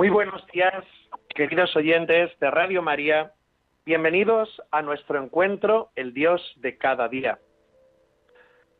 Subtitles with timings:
[0.00, 0.82] Muy buenos días,
[1.34, 3.34] queridos oyentes de Radio María.
[3.84, 7.38] Bienvenidos a nuestro encuentro, el Dios de cada día.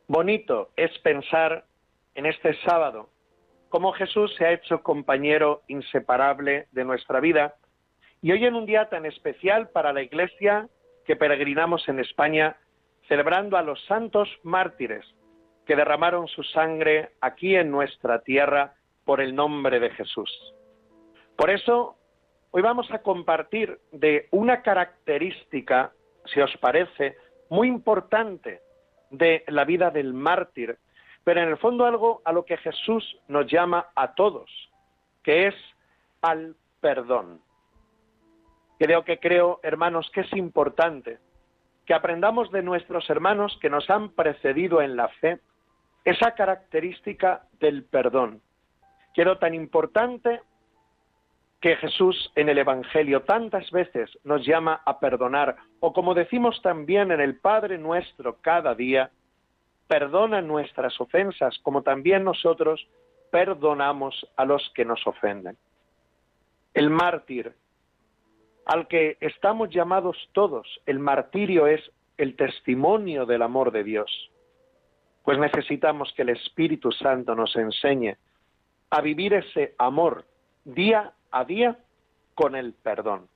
[0.07, 1.65] Bonito es pensar
[2.15, 3.11] en este sábado
[3.69, 7.53] cómo Jesús se ha hecho compañero inseparable de nuestra vida
[8.23, 10.69] y hoy en un día tan especial para la Iglesia
[11.05, 12.55] que peregrinamos en España
[13.07, 15.05] celebrando a los santos mártires
[15.67, 18.73] que derramaron su sangre aquí en nuestra tierra
[19.05, 20.55] por el nombre de Jesús.
[21.35, 21.97] Por eso,
[22.51, 25.91] hoy vamos a compartir de una característica,
[26.25, 27.17] si os parece,
[27.49, 28.61] muy importante
[29.09, 30.77] de la vida del mártir,
[31.23, 34.49] pero en el fondo algo a lo que Jesús nos llama a todos,
[35.23, 35.55] que es
[36.21, 37.41] al perdón.
[38.79, 41.19] Creo que creo, hermanos, que es importante
[41.85, 45.39] que aprendamos de nuestros hermanos que nos han precedido en la fe
[46.03, 48.41] esa característica del perdón.
[49.13, 50.41] Quiero tan importante
[51.61, 57.11] que Jesús en el Evangelio tantas veces nos llama a perdonar, o como decimos también
[57.11, 59.11] en el Padre nuestro cada día,
[59.87, 62.87] perdona nuestras ofensas, como también nosotros
[63.29, 65.55] perdonamos a los que nos ofenden.
[66.73, 67.53] El mártir,
[68.65, 71.81] al que estamos llamados todos, el martirio es
[72.17, 74.31] el testimonio del amor de Dios.
[75.23, 78.17] Pues necesitamos que el Espíritu Santo nos enseñe
[78.89, 80.25] a vivir ese amor
[80.65, 81.77] día a día
[82.35, 83.27] con el perdón.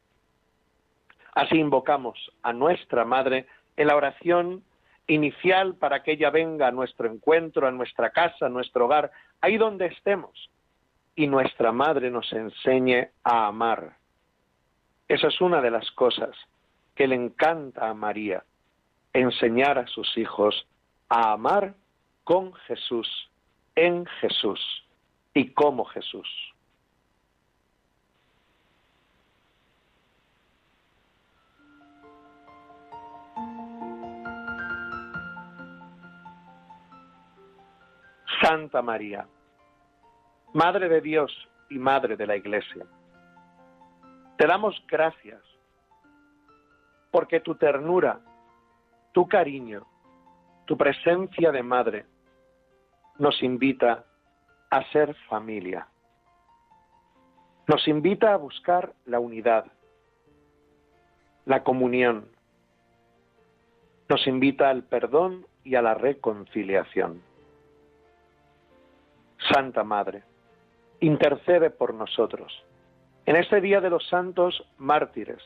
[1.33, 4.63] Así invocamos a nuestra Madre en la oración
[5.07, 9.11] inicial para que ella venga a nuestro encuentro, a nuestra casa, a nuestro hogar,
[9.41, 10.49] ahí donde estemos,
[11.15, 13.97] y nuestra Madre nos enseñe a amar.
[15.07, 16.35] Esa es una de las cosas
[16.95, 18.43] que le encanta a María,
[19.13, 20.67] enseñar a sus hijos
[21.09, 21.75] a amar
[22.23, 23.29] con Jesús,
[23.75, 24.59] en Jesús
[25.33, 26.54] y como Jesús.
[38.41, 39.27] Santa María,
[40.53, 41.31] Madre de Dios
[41.69, 42.85] y Madre de la Iglesia,
[44.37, 45.41] te damos gracias
[47.11, 48.19] porque tu ternura,
[49.13, 49.85] tu cariño,
[50.65, 52.05] tu presencia de madre
[53.19, 54.03] nos invita
[54.69, 55.87] a ser familia.
[57.67, 59.65] Nos invita a buscar la unidad,
[61.45, 62.27] la comunión.
[64.09, 67.21] Nos invita al perdón y a la reconciliación.
[69.51, 70.23] Santa Madre,
[70.99, 72.51] intercede por nosotros
[73.25, 75.41] en este día de los santos mártires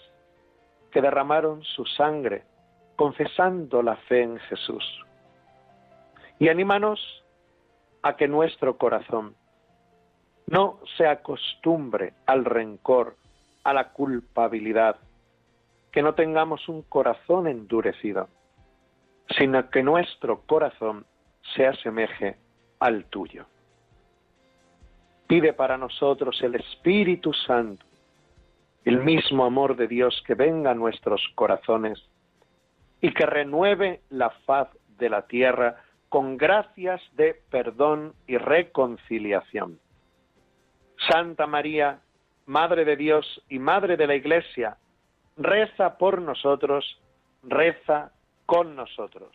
[0.92, 2.44] que derramaron su sangre
[2.96, 4.84] confesando la fe en Jesús.
[6.40, 7.00] Y anímanos
[8.02, 9.36] a que nuestro corazón
[10.48, 13.16] no se acostumbre al rencor,
[13.64, 14.98] a la culpabilidad,
[15.92, 18.28] que no tengamos un corazón endurecido,
[19.38, 21.06] sino que nuestro corazón
[21.56, 22.38] se asemeje
[22.80, 23.46] al tuyo.
[25.30, 27.86] Pide para nosotros el Espíritu Santo,
[28.84, 32.04] el mismo amor de Dios que venga a nuestros corazones
[33.00, 39.78] y que renueve la faz de la tierra con gracias de perdón y reconciliación.
[41.08, 42.00] Santa María,
[42.48, 44.78] Madre de Dios y Madre de la Iglesia,
[45.38, 47.00] reza por nosotros,
[47.44, 48.14] reza
[48.48, 49.30] con nosotros.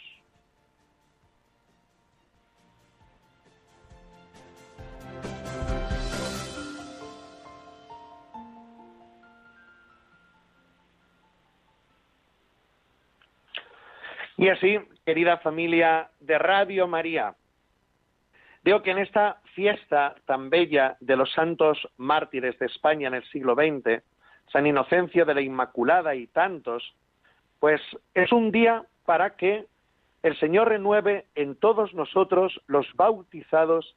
[14.36, 17.34] Y así, querida familia de Radio María,
[18.64, 23.25] veo que en esta fiesta tan bella de los santos mártires de España en el
[23.31, 24.02] siglo XX,
[24.52, 26.94] San Inocencio de la Inmaculada y tantos,
[27.60, 27.81] pues
[28.14, 29.66] es un día para que
[30.22, 33.94] el Señor renueve en todos nosotros, los bautizados,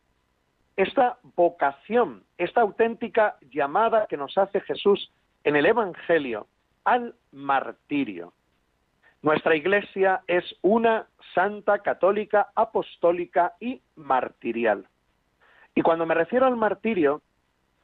[0.75, 5.11] esta vocación, esta auténtica llamada que nos hace Jesús
[5.43, 6.47] en el Evangelio
[6.83, 8.33] al martirio.
[9.21, 14.87] Nuestra Iglesia es una santa católica, apostólica y martirial.
[15.75, 17.21] Y cuando me refiero al martirio,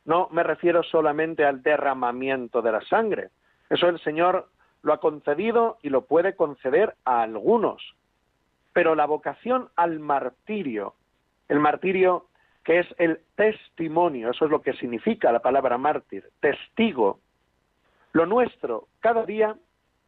[0.05, 3.29] no me refiero solamente al derramamiento de la sangre.
[3.69, 4.49] Eso el Señor
[4.83, 7.95] lo ha concedido y lo puede conceder a algunos.
[8.73, 10.95] Pero la vocación al martirio,
[11.47, 12.27] el martirio
[12.63, 17.19] que es el testimonio, eso es lo que significa la palabra mártir, testigo.
[18.11, 19.55] Lo nuestro cada día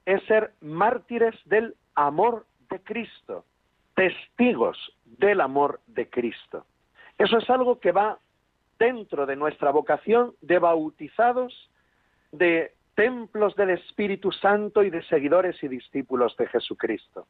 [0.06, 3.46] es ser mártires del amor de Cristo,
[3.96, 6.66] testigos del amor de Cristo.
[7.18, 8.20] Eso es algo que va
[8.78, 11.72] dentro de nuestra vocación de bautizados,
[12.32, 17.28] de templos del Espíritu Santo y de seguidores y discípulos de Jesucristo.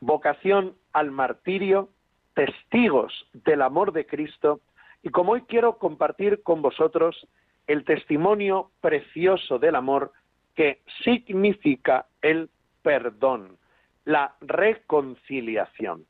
[0.00, 1.88] Vocación al martirio,
[2.34, 4.60] testigos del amor de Cristo
[5.02, 7.26] y como hoy quiero compartir con vosotros
[7.66, 10.12] el testimonio precioso del amor
[10.54, 12.50] que significa el
[12.82, 13.58] perdón,
[14.04, 16.04] la reconciliación.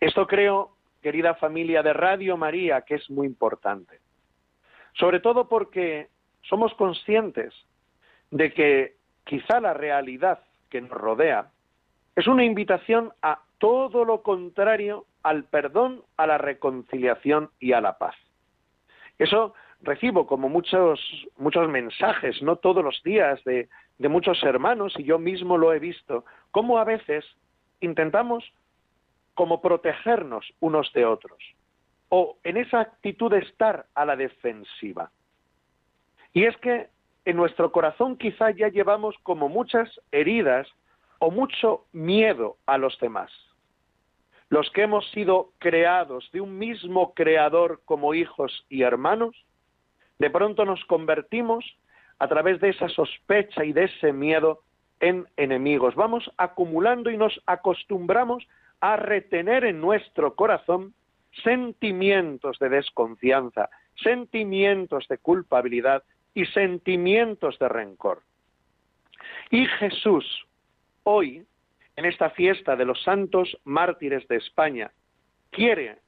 [0.00, 4.00] Esto creo, querida familia de Radio María, que es muy importante.
[4.94, 6.08] Sobre todo porque
[6.42, 7.54] somos conscientes
[8.30, 11.50] de que quizá la realidad que nos rodea
[12.16, 17.98] es una invitación a todo lo contrario al perdón, a la reconciliación y a la
[17.98, 18.14] paz.
[19.18, 21.00] Eso recibo como muchos,
[21.36, 23.68] muchos mensajes, no todos los días, de,
[24.08, 27.24] muchos hermanos, y yo mismo lo he visto, cómo a veces
[27.80, 28.44] intentamos
[29.34, 31.38] como protegernos unos de otros,
[32.08, 35.10] o en esa actitud de estar a la defensiva.
[36.32, 36.88] Y es que
[37.24, 40.66] en nuestro corazón quizá ya llevamos como muchas heridas
[41.18, 43.30] o mucho miedo a los demás
[44.50, 49.36] los que hemos sido creados de un mismo creador como hijos y hermanos,
[50.18, 51.64] de pronto nos convertimos
[52.18, 54.62] a través de esa sospecha y de ese miedo
[55.00, 55.94] en enemigos.
[55.94, 58.46] Vamos acumulando y nos acostumbramos
[58.80, 60.94] a retener en nuestro corazón
[61.44, 63.68] sentimientos de desconfianza,
[64.02, 66.02] sentimientos de culpabilidad
[66.34, 68.22] y sentimientos de rencor.
[69.50, 70.24] Y Jesús
[71.04, 71.46] hoy
[71.98, 74.92] en esta fiesta de los santos mártires de España,
[75.50, 75.98] quiere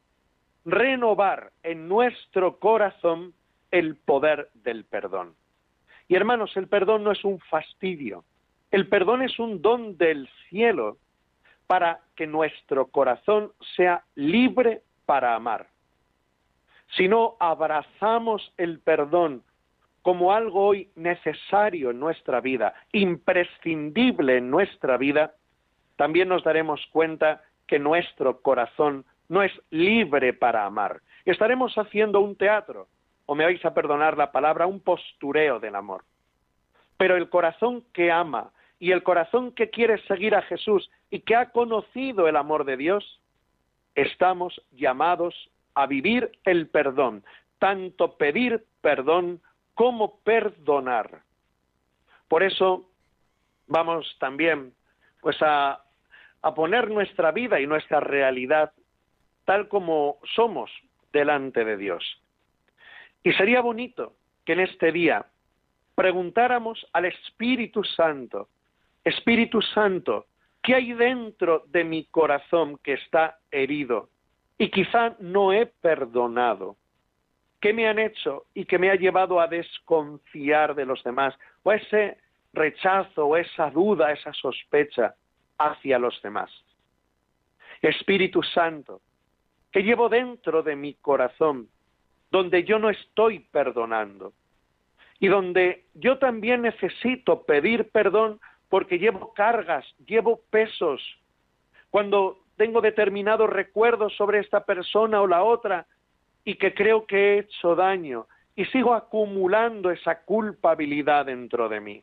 [0.65, 3.35] renovar en nuestro corazón
[3.71, 5.35] el poder del perdón.
[6.09, 8.25] Y hermanos, el perdón no es un fastidio,
[8.71, 10.97] el perdón es un don del cielo
[11.67, 15.69] para que nuestro corazón sea libre para amar.
[16.97, 19.45] Si no abrazamos el perdón
[20.03, 25.35] como algo hoy necesario en nuestra vida, imprescindible en nuestra vida,
[25.97, 31.01] también nos daremos cuenta que nuestro corazón no es libre para amar.
[31.25, 32.89] Estaremos haciendo un teatro,
[33.31, 36.03] o me vais a perdonar la palabra, un postureo del amor.
[36.97, 38.51] Pero el corazón que ama
[38.81, 42.77] y el corazón que quiere seguir a Jesús y que ha conocido el amor de
[42.77, 43.21] Dios,
[43.95, 45.33] estamos llamados
[45.75, 47.23] a vivir el perdón,
[47.61, 49.41] tanto pedir perdón
[49.75, 51.23] como perdonar.
[52.27, 52.91] Por eso
[53.69, 54.75] vamos también
[55.21, 55.85] pues a
[56.43, 58.73] a poner nuestra vida y nuestra realidad
[59.45, 60.69] tal como somos
[61.13, 62.21] delante de Dios.
[63.23, 65.27] Y sería bonito que en este día
[65.95, 68.49] preguntáramos al Espíritu Santo,
[69.05, 70.27] Espíritu Santo,
[70.63, 74.09] ¿qué hay dentro de mi corazón que está herido
[74.59, 76.77] y quizá no he perdonado?
[77.61, 81.35] ¿Qué me han hecho y que me ha llevado a desconfiar de los demás?
[81.63, 82.17] O ese
[82.53, 85.15] rechazo, o esa duda, esa sospecha
[85.59, 86.51] hacia los demás.
[87.83, 89.01] Espíritu Santo,
[89.71, 91.69] que llevo dentro de mi corazón,
[92.31, 94.33] donde yo no estoy perdonando
[95.19, 101.03] y donde yo también necesito pedir perdón porque llevo cargas, llevo pesos.
[101.91, 105.87] Cuando tengo determinados recuerdos sobre esta persona o la otra
[106.45, 112.03] y que creo que he hecho daño y sigo acumulando esa culpabilidad dentro de mí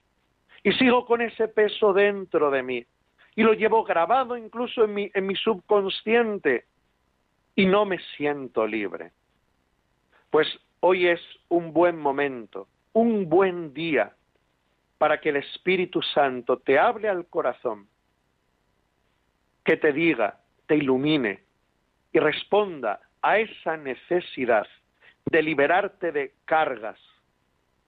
[0.63, 2.85] y sigo con ese peso dentro de mí
[3.35, 6.65] y lo llevo grabado incluso en mi, en mi subconsciente
[7.55, 9.11] y no me siento libre.
[10.29, 10.47] Pues
[10.79, 14.13] hoy es un buen momento, un buen día
[14.97, 17.87] para que el Espíritu Santo te hable al corazón,
[19.63, 21.43] que te diga, te ilumine
[22.11, 24.67] y responda a esa necesidad
[25.25, 26.99] de liberarte de cargas.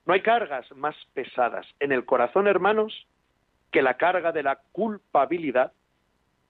[0.06, 3.08] No hay cargas más pesadas en el corazón, hermanos,
[3.72, 5.72] que la carga de la culpabilidad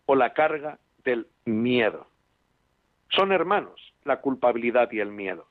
[0.06, 2.08] o la carga del miedo.
[3.10, 5.48] Son hermanos la culpabilidad y el miedo.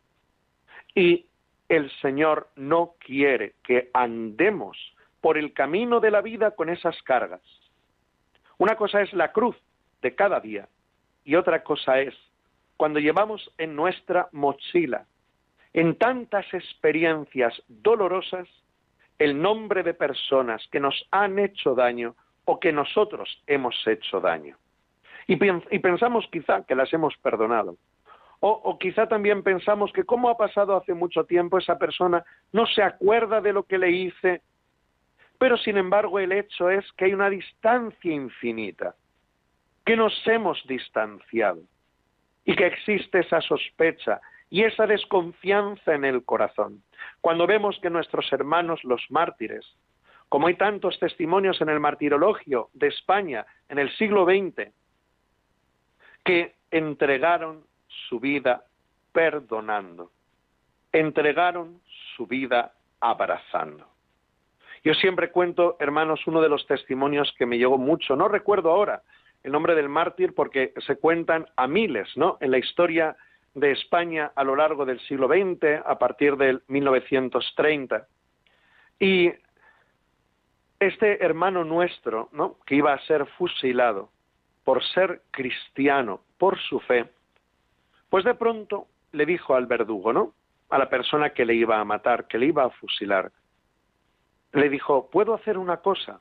[0.99, 1.27] Y
[1.69, 4.77] el Señor no quiere que andemos
[5.21, 7.41] por el camino de la vida con esas cargas.
[8.57, 9.55] Una cosa es la cruz
[10.03, 10.69] de cada día
[11.25, 12.15] y otra cosa es
[12.77, 15.07] cuando llevamos en nuestra mochila,
[15.73, 18.49] en tantas experiencias dolorosas,
[19.21, 24.57] el nombre de personas que nos han hecho daño o que nosotros hemos hecho daño.
[25.29, 27.77] Y, pensamos quizá que las hemos perdonado.
[28.41, 32.83] O, quizá también pensamos que como ha pasado hace mucho tiempo esa persona no se
[32.83, 34.43] acuerda de lo que le hice,
[35.39, 38.95] pero sin embargo el hecho es que hay una distancia infinita,
[39.85, 41.63] que nos hemos distanciado
[42.45, 46.83] y que existe esa sospecha y esa desconfianza en el corazón.
[47.21, 49.67] Cuando vemos que nuestros hermanos los mártires,
[50.29, 54.71] como hay tantos testimonios en el martirologio de España en el siglo XX,
[56.25, 57.65] que entregaron
[58.09, 58.65] su vida
[59.13, 60.11] perdonando,
[60.93, 61.81] entregaron
[62.17, 63.87] su vida abrazando.
[64.85, 69.03] Yo siempre cuento, hermanos, uno de los testimonios que me llegó mucho, no recuerdo ahora
[69.43, 72.39] el nombre del mártir porque se cuentan a miles, ¿no?
[72.41, 73.17] En la historia
[73.55, 78.07] de España a lo largo del siglo XX, a partir del 1930.
[79.01, 79.33] Y
[80.81, 82.59] este hermano nuestro, ¿no?
[82.67, 84.11] que iba a ser fusilado
[84.65, 87.07] por ser cristiano, por su fe,
[88.11, 90.35] pues de pronto le dijo al verdugo, ¿no?
[90.71, 93.33] A la persona que le iba a matar, que le iba a fusilar,
[94.53, 96.21] le dijo, ¿puedo hacer una cosa?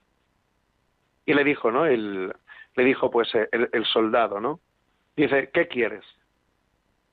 [1.25, 1.85] Y le dijo, ¿no?
[1.85, 2.33] El,
[2.75, 4.59] le dijo, pues, el, el soldado, ¿no?
[5.15, 6.05] Dice, ¿qué quieres?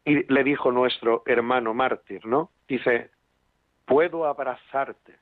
[0.05, 2.51] Y le dijo nuestro hermano mártir, ¿no?
[2.69, 3.11] Dice,
[3.87, 5.17] puedo abrazarte.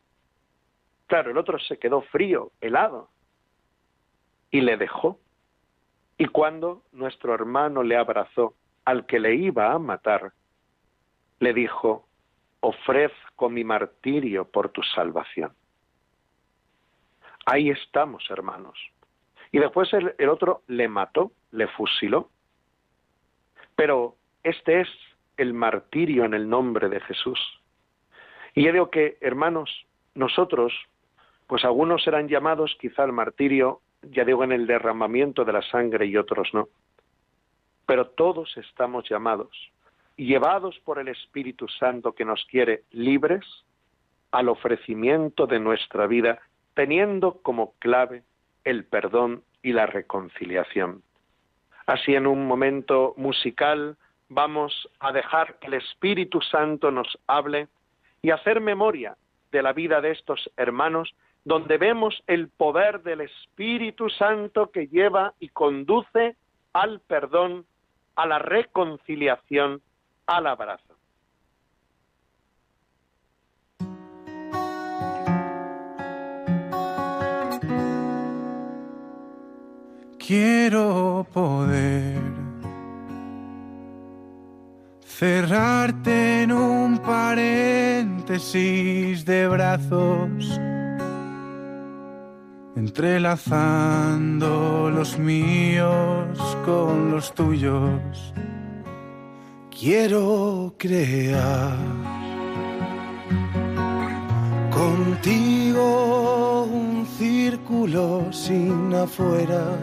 [1.06, 3.09] Claro, el otro se quedó frío, helado,
[4.50, 5.18] y le dejó.
[6.18, 8.54] Y cuando nuestro hermano le abrazó
[8.85, 10.33] al que le iba a matar,
[11.41, 12.07] le dijo,
[12.61, 15.53] ofrezco mi martirio por tu salvación.
[17.47, 18.79] Ahí estamos, hermanos.
[19.51, 22.31] Y después el, otro le mató, le fusiló.
[23.75, 24.89] Pero este es
[25.37, 27.39] el martirio en el nombre de Jesús.
[28.55, 30.73] Y yo digo que, hermanos, nosotros,
[31.47, 36.07] pues algunos serán llamados quizá al martirio, ya digo, en el derramamiento de la sangre
[36.07, 36.69] y otros no.
[37.87, 39.51] Pero todos estamos llamados,
[40.17, 43.45] llevados por el Espíritu Santo que nos quiere libres,
[44.31, 46.41] al ofrecimiento de nuestra vida,
[46.75, 48.23] teniendo como clave
[48.65, 51.03] el perdón y la reconciliación.
[51.87, 53.97] Así en un momento musical
[54.29, 57.69] vamos a dejar que el Espíritu Santo nos hable
[58.23, 59.17] y hacer memoria
[59.51, 65.35] de la vida de estos hermanos, donde vemos el poder del Espíritu Santo que lleva
[65.41, 66.37] y conduce
[66.73, 67.67] al perdón,
[68.16, 69.81] a la reconciliación,
[70.26, 70.92] al abrazo.
[80.19, 82.21] Quiero poder
[85.04, 87.64] cerrarte en un paréntesis
[89.25, 90.61] de brazos,
[92.76, 98.33] entrelazando los míos con los tuyos.
[99.71, 101.76] Quiero crear
[104.71, 109.79] contigo un círculo sin afueras,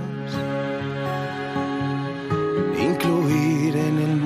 [2.79, 4.19] incluir en el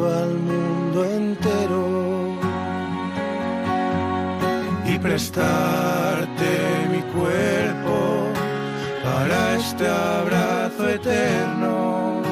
[0.00, 2.38] al mundo entero
[4.86, 6.11] y prestarte mi
[7.12, 8.28] cuerpo
[9.04, 12.22] para este abrazo eterno.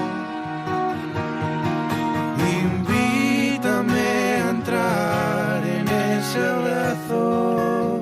[2.63, 4.09] Invítame
[4.45, 8.01] a entrar en ese abrazo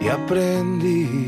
[0.00, 1.26] y aprendí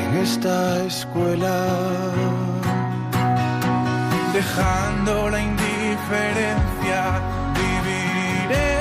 [0.00, 1.56] en esta escuela
[4.36, 7.00] dejando la indiferencia,
[7.56, 8.75] viviré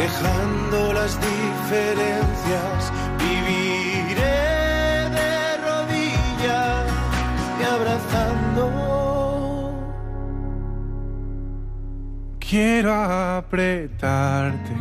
[0.00, 4.40] dejando las diferencias, viviré
[5.18, 5.32] de
[5.66, 6.84] rodillas
[7.58, 8.64] y abrazando.
[12.38, 14.74] Quiero apretarte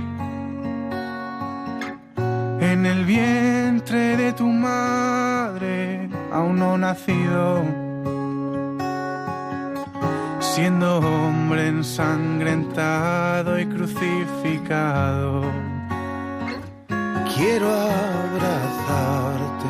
[2.72, 7.64] en el vientre de tu madre, aún no nacido,
[10.56, 15.44] siendo hombre ensangrentado y crucificado.
[17.36, 19.70] Quiero abrazarte.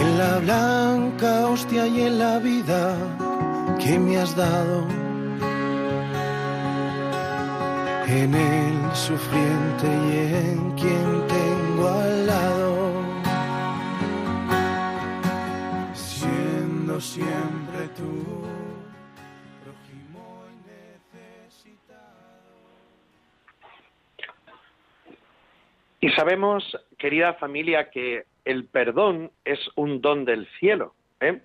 [0.00, 2.96] En la blanca hostia y en la vida
[3.78, 4.78] que me has dado.
[8.08, 12.55] En el sufriente y en quien tengo al lado,
[17.00, 18.42] siempre tú.
[19.62, 20.56] prójimo y
[21.12, 22.00] necesitado.
[26.00, 30.94] Y sabemos, querida familia, que el perdón es un don del cielo.
[31.20, 31.40] ¿eh?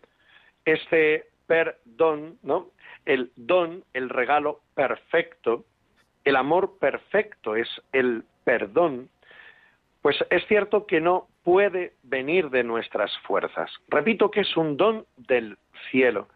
[0.65, 2.69] Este perdón, ¿no?
[3.05, 5.65] El don, el regalo perfecto,
[6.23, 9.09] el amor perfecto es el perdón,
[10.01, 13.71] pues es cierto que no puede venir de nuestras fuerzas.
[13.87, 15.57] Repito que es un don del
[15.89, 16.27] cielo.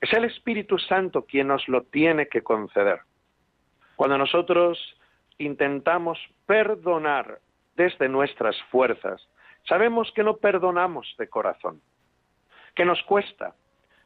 [0.00, 3.00] Es el Espíritu Santo quien nos lo tiene que conceder.
[3.96, 4.78] Cuando nosotros
[5.38, 7.40] intentamos perdonar
[7.74, 9.28] desde nuestras fuerzas,
[9.66, 11.80] sabemos que no perdonamos de corazón,
[12.76, 13.54] que nos cuesta.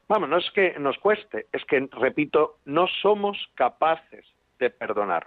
[0.08, 4.26] Vamos, no es que nos cueste, es que, repito, no somos capaces
[4.58, 5.26] de perdonar.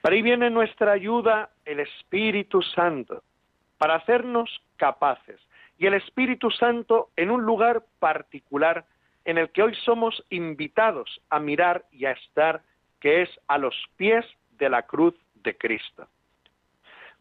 [0.00, 3.22] Para ahí viene nuestra ayuda el Espíritu Santo,
[3.84, 4.48] para hacernos
[4.78, 5.38] capaces.
[5.76, 8.86] Y el Espíritu Santo en un lugar particular
[9.26, 12.62] en el que hoy somos invitados a mirar y a estar,
[12.98, 16.08] que es a los pies de la cruz de Cristo.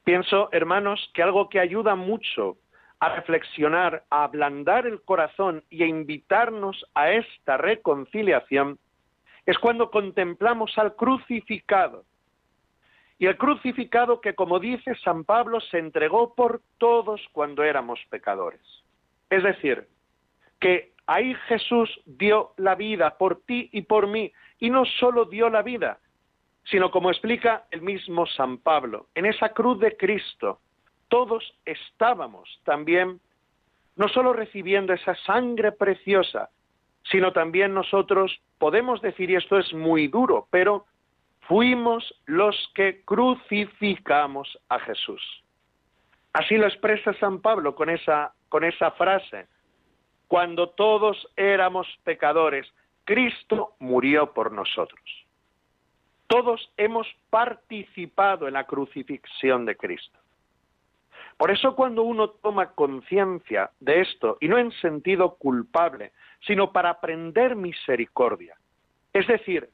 [0.06, 2.56] Pienso, hermanos, que algo que ayuda mucho
[3.02, 8.80] a reflexionar, a ablandar el corazón y a invitarnos a esta reconciliación
[9.46, 12.06] es cuando contemplamos al crucificado.
[13.20, 18.62] Y el crucificado que, como dice San Pablo, se entregó por todos cuando éramos pecadores.
[19.30, 19.88] Es decir,
[20.60, 24.32] que ahí Jesús dio la vida por ti y por mí.
[24.60, 26.00] Y no solo dio la vida,
[26.66, 30.60] sino como explica el mismo San Pablo, en esa cruz de Cristo
[31.10, 33.20] todos estábamos también
[33.96, 36.50] no solo recibiendo esa sangre preciosa,
[37.04, 40.86] sino también nosotros podemos decir, y esto es muy duro, pero
[41.48, 45.22] fuimos los que crucificamos a Jesús.
[46.34, 49.48] Así lo expresa San Pablo con esa, con esa frase.
[50.28, 52.68] Cuando todos éramos pecadores,
[53.06, 55.02] Cristo murió por nosotros.
[56.28, 60.18] Todos hemos participado en la crucifixión de Cristo.
[61.38, 66.12] Por eso cuando uno toma conciencia de esto, y no en sentido culpable,
[66.46, 68.56] sino para aprender misericordia,
[69.14, 69.70] es decir,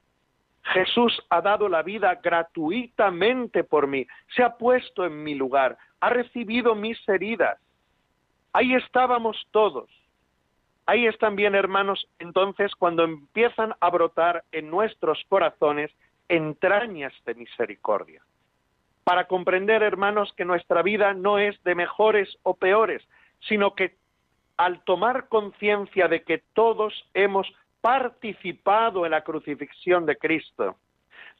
[0.63, 6.09] Jesús ha dado la vida gratuitamente por mí, se ha puesto en mi lugar, ha
[6.09, 7.59] recibido mis heridas.
[8.53, 9.89] Ahí estábamos todos.
[10.85, 15.91] Ahí están bien, hermanos, entonces cuando empiezan a brotar en nuestros corazones
[16.27, 18.23] entrañas de misericordia
[19.09, 23.01] para comprender, hermanos, que nuestra vida no es de mejores o peores,
[23.47, 23.95] sino que
[24.55, 27.47] al tomar conciencia de que todos hemos
[27.81, 30.75] participado en la crucifixión de Cristo,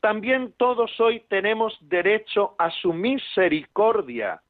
[0.01, 4.41] también todos hoy tenemos derecho a su misericordia.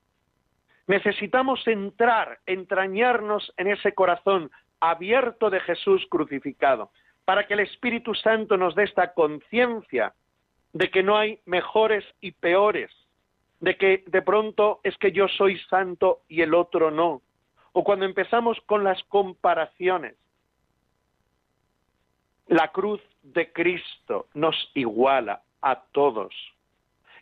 [0.87, 6.91] Necesitamos entrar, entrañarnos en ese corazón abierto de Jesús crucificado,
[7.25, 10.13] para que el Espíritu Santo nos dé esta conciencia
[10.73, 12.91] de que no hay mejores y peores,
[13.59, 17.21] de que de pronto es que yo soy santo y el otro no,
[17.73, 20.15] o cuando empezamos con las comparaciones.
[22.49, 26.33] La cruz de Cristo nos iguala a todos.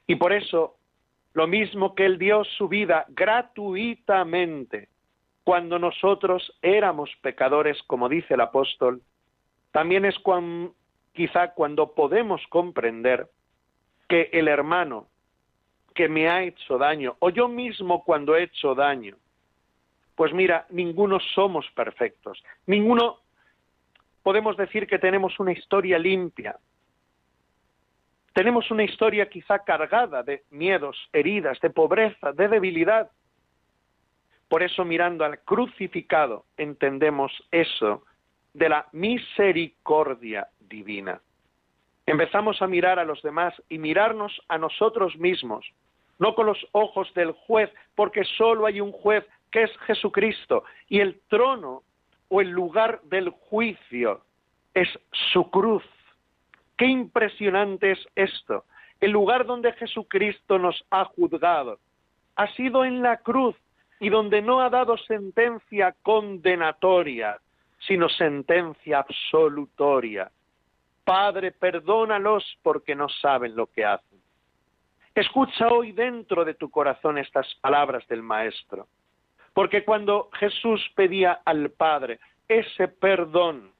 [0.07, 0.77] Y por eso,
[1.33, 4.87] lo mismo que Él dio su vida gratuitamente
[5.43, 9.01] cuando nosotros éramos pecadores, como dice el apóstol,
[9.71, 10.15] también es
[11.11, 13.29] quizá cuando podemos comprender
[14.07, 15.07] que el hermano
[15.93, 19.17] que me ha hecho daño, o yo mismo cuando he hecho daño.
[20.15, 23.26] Pues mira, ninguno somos perfectos, ninguno
[24.27, 26.57] podemos decir que tenemos una historia limpia.
[28.33, 33.09] Tenemos una historia quizá cargada de miedos, heridas, de pobreza, de debilidad.
[34.49, 38.03] Por eso mirando al crucificado entendemos eso
[38.53, 41.21] de la misericordia divina.
[42.05, 45.65] Empezamos a mirar a los demás y mirarnos a nosotros mismos
[46.19, 50.99] no con los ojos del juez, porque solo hay un juez que es Jesucristo, y
[50.99, 51.83] el trono
[52.29, 54.21] o el lugar del juicio
[54.73, 54.87] es
[55.33, 55.83] su cruz.
[56.77, 58.65] Qué impresionante es esto.
[58.99, 61.79] El lugar donde Jesucristo nos ha juzgado
[62.35, 63.55] ha sido en la cruz
[63.99, 67.39] y donde no ha dado sentencia condenatoria,
[67.79, 70.31] sino sentencia absolutoria.
[71.03, 74.19] Padre, perdónalos porque no saben lo que hacen.
[75.15, 78.87] Escucha hoy dentro de tu corazón estas palabras del Maestro,
[79.57, 83.71] porque cuando Jesús pedía al Padre ese perdón,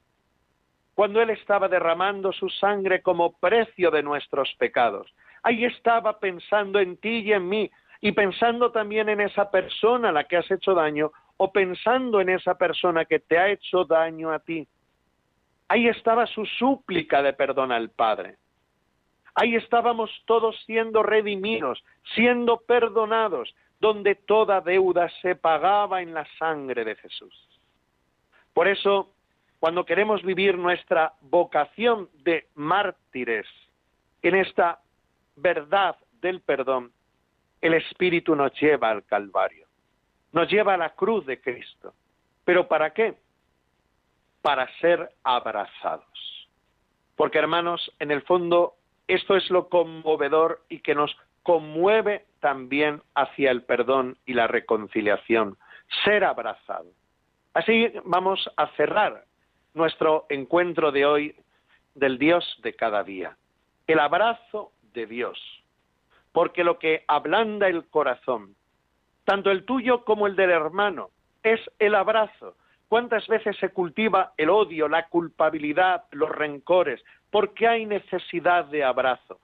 [0.96, 5.14] cuando Él estaba derramando su sangre como precio de nuestros pecados,
[5.44, 7.70] ahí estaba pensando en ti y en mí,
[8.02, 12.30] y pensando también en esa persona a la que has hecho daño, o pensando en
[12.30, 14.68] esa persona que te ha hecho daño a ti.
[15.68, 18.38] Ahí estaba su súplica de perdón al Padre.
[19.36, 21.84] Ahí estábamos todos siendo redimidos,
[22.16, 27.34] siendo perdonados, donde toda deuda se pagaba en la sangre de Jesús.
[28.54, 29.14] Por eso,
[29.60, 33.48] cuando queremos vivir nuestra vocación de mártires
[34.22, 34.80] en esta
[35.36, 36.92] verdad del perdón,
[37.62, 39.68] el Espíritu nos lleva al Calvario,
[40.32, 41.94] nos lleva a la cruz de Cristo.
[42.46, 43.16] ¿Pero para qué?
[44.42, 46.48] Para ser abrazados.
[47.16, 48.76] Porque hermanos, en el fondo,
[49.08, 55.58] esto es lo conmovedor y que nos conmueve también hacia el perdón y la reconciliación,
[56.06, 56.86] ser abrazado.
[57.54, 59.26] Así vamos a cerrar
[59.74, 61.36] nuestro encuentro de hoy
[61.94, 63.36] del Dios de cada día,
[63.86, 65.38] el abrazo de Dios,
[66.32, 68.56] porque lo que ablanda el corazón,
[69.26, 71.10] tanto el tuyo como el del hermano,
[71.44, 72.56] es el abrazo.
[72.88, 77.04] ¿Cuántas veces se cultiva el odio, la culpabilidad, los rencores?
[77.30, 79.38] Porque hay necesidad de abrazo.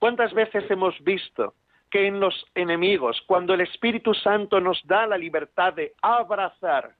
[0.00, 1.54] ¿Cuántas veces hemos visto
[1.90, 6.94] que en los enemigos, cuando el Espíritu Santo nos da la libertad de abrazar,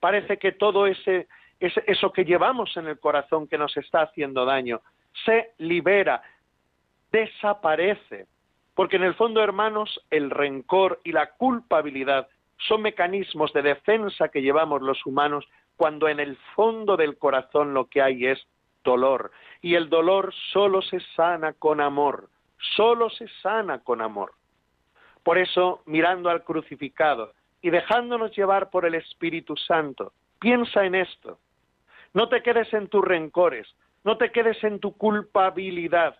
[0.00, 1.28] parece que todo ese,
[1.60, 4.80] eso que llevamos en el corazón que nos está haciendo daño
[5.24, 6.22] se libera,
[7.10, 8.26] desaparece.
[8.74, 12.28] Porque en el fondo, hermanos, el rencor y la culpabilidad
[12.68, 15.44] son mecanismos de defensa que llevamos los humanos
[15.76, 18.46] cuando en el fondo del corazón lo que hay es
[18.84, 19.30] dolor.
[19.62, 22.28] Y el dolor solo se sana con amor,
[22.76, 24.32] solo se sana con amor.
[25.22, 31.38] Por eso, mirando al crucificado y dejándonos llevar por el Espíritu Santo, piensa en esto.
[32.14, 33.66] No te quedes en tus rencores,
[34.04, 36.16] no te quedes en tu culpabilidad,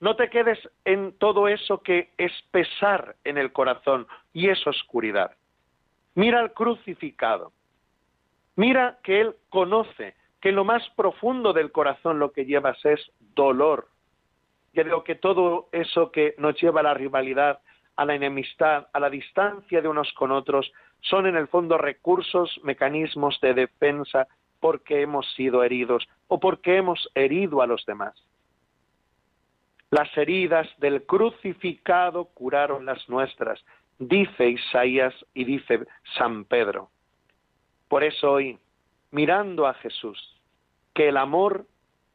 [0.00, 5.32] no te quedes en todo eso que es pesar en el corazón y es oscuridad.
[6.14, 7.52] Mira al crucificado.
[8.56, 13.00] Mira que Él conoce que lo más profundo del corazón lo que llevas es
[13.34, 13.88] dolor.
[14.72, 17.60] Digo que todo eso que nos lleva a la rivalidad,
[17.96, 22.60] a la enemistad, a la distancia de unos con otros, son en el fondo recursos,
[22.62, 24.28] mecanismos de defensa
[24.60, 28.14] porque hemos sido heridos o porque hemos herido a los demás.
[29.90, 33.62] Las heridas del crucificado curaron las nuestras,
[33.98, 35.80] dice Isaías y dice
[36.16, 36.90] San Pedro.
[37.88, 38.58] Por eso hoy,
[39.10, 40.40] mirando a Jesús,
[40.94, 41.66] que el amor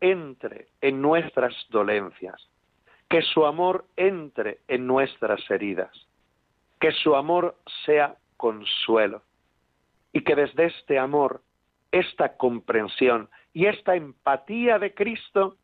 [0.01, 2.49] entre en nuestras dolencias,
[3.10, 5.91] que su amor entre en nuestras heridas,
[6.79, 7.55] que su amor
[7.86, 9.23] sea consuelo
[10.13, 11.41] y que desde este amor,
[11.91, 15.57] esta comprensión y esta empatía de Cristo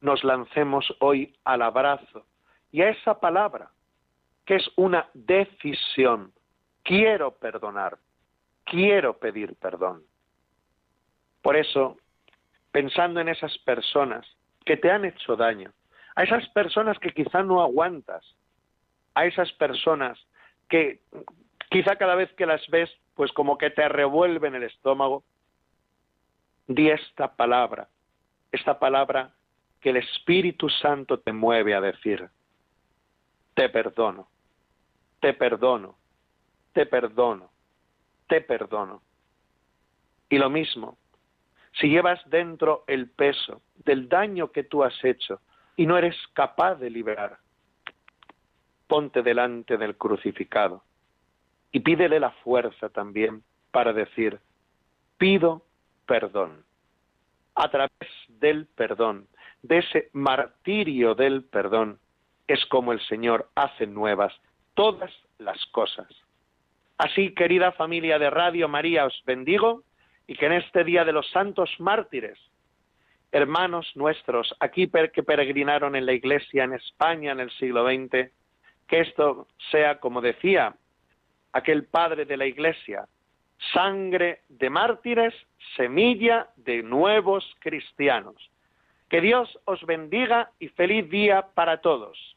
[0.00, 2.24] nos lancemos hoy al abrazo
[2.72, 3.70] y a esa palabra
[4.46, 6.32] que es una decisión.
[6.82, 7.98] Quiero perdonar,
[8.64, 10.02] quiero pedir perdón.
[11.42, 11.98] Por eso,
[12.72, 14.26] pensando en esas personas
[14.64, 15.72] que te han hecho daño,
[16.14, 18.24] a esas personas que quizá no aguantas,
[19.14, 20.18] a esas personas
[20.68, 21.00] que
[21.70, 25.24] quizá cada vez que las ves, pues como que te revuelven el estómago,
[26.66, 27.88] di esta palabra,
[28.52, 29.32] esta palabra
[29.80, 32.28] que el Espíritu Santo te mueve a decir,
[33.54, 34.28] te perdono
[35.20, 35.96] te perdono,
[36.72, 37.50] te perdono,
[38.26, 39.02] te perdono.
[40.28, 40.96] Y lo mismo,
[41.72, 45.40] si llevas dentro el peso del daño que tú has hecho
[45.76, 47.38] y no eres capaz de liberar,
[48.86, 50.82] ponte delante del crucificado
[51.72, 54.40] y pídele la fuerza también para decir,
[55.16, 55.62] pido
[56.06, 56.64] perdón.
[57.54, 59.26] A través del perdón,
[59.62, 61.98] de ese martirio del perdón,
[62.48, 64.32] es como el Señor hace nuevas
[64.74, 66.08] todas las cosas.
[66.98, 69.84] Así, querida familia de Radio María, os bendigo
[70.30, 72.38] y que en este día de los santos mártires,
[73.32, 78.30] hermanos nuestros, aquí que peregrinaron en la Iglesia en España en el siglo XX,
[78.86, 80.76] que esto sea, como decía
[81.52, 83.08] aquel padre de la Iglesia,
[83.72, 85.34] sangre de mártires,
[85.74, 88.36] semilla de nuevos cristianos.
[89.08, 92.36] Que Dios os bendiga y feliz día para todos.